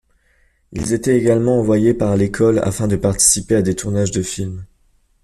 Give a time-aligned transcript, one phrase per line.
[0.71, 4.65] Ils étaient également envoyé par l'école afin de participer à des tournages de films.